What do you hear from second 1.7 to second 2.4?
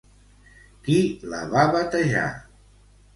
batejar?